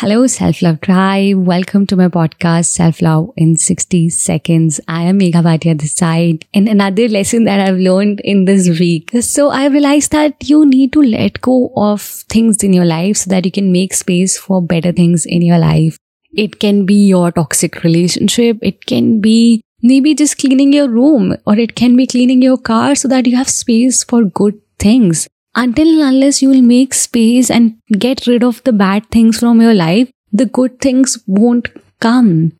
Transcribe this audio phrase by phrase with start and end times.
[0.00, 1.36] Hello, Self Love Tribe.
[1.46, 4.80] Welcome to my podcast, Self Love in 60 Seconds.
[4.88, 6.46] I am Megha Bhatia this side.
[6.54, 9.10] And another lesson that I've learned in this week.
[9.20, 13.28] So I realized that you need to let go of things in your life so
[13.28, 15.98] that you can make space for better things in your life.
[16.32, 18.56] It can be your toxic relationship.
[18.62, 22.94] It can be maybe just cleaning your room or it can be cleaning your car
[22.94, 27.50] so that you have space for good things until and unless you will make space
[27.50, 31.68] and get rid of the bad things from your life, the good things won't
[32.00, 32.52] come.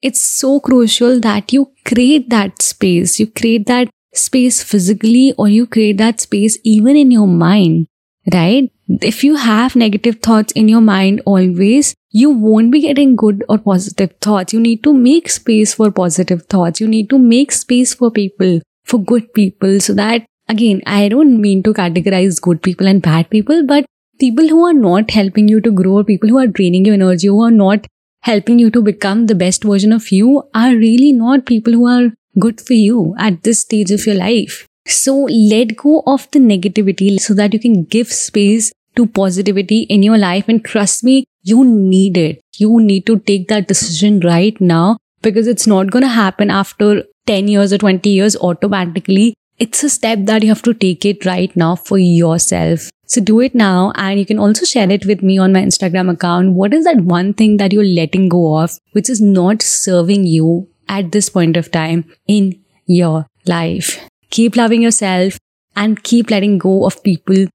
[0.00, 3.20] It's so crucial that you create that space.
[3.20, 7.86] You create that space physically or you create that space even in your mind,
[8.32, 8.70] right?
[8.88, 13.58] If you have negative thoughts in your mind always, you won't be getting good or
[13.58, 14.52] positive thoughts.
[14.52, 16.80] You need to make space for positive thoughts.
[16.80, 21.40] You need to make space for people, for good people so that again, I don't
[21.40, 23.86] mean to categorize good people and bad people, but
[24.18, 27.42] people who are not helping you to grow, people who are draining your energy, who
[27.42, 27.86] are not
[28.30, 32.12] helping you to become the best version of you, are really not people who are
[32.38, 34.66] good for you at this stage of your life.
[34.86, 40.02] So let go of the negativity so that you can give space to positivity in
[40.02, 40.48] your life.
[40.48, 42.40] And trust me, you need it.
[42.56, 47.04] You need to take that decision right now because it's not going to happen after
[47.26, 51.24] 10 years or 20 years automatically it's a step that you have to take it
[51.24, 52.90] right now for yourself.
[53.06, 56.10] So do it now and you can also share it with me on my Instagram
[56.10, 56.54] account.
[56.54, 60.68] What is that one thing that you're letting go of which is not serving you
[60.88, 64.00] at this point of time in your life?
[64.30, 65.38] Keep loving yourself
[65.76, 67.46] and keep letting go of people,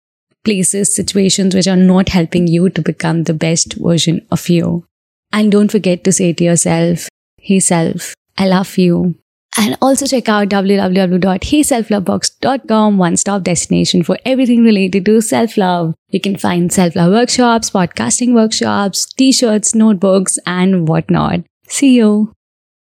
[0.43, 4.85] places, situations which are not helping you to become the best version of you.
[5.33, 7.09] And don't forget to say to yourself,
[7.39, 9.15] Hey self, I love you.
[9.57, 15.95] And also check out www.heyselflovebox.com, one stop destination for everything related to self love.
[16.09, 21.41] You can find self love workshops, podcasting workshops, t shirts, notebooks, and whatnot.
[21.67, 22.36] See you.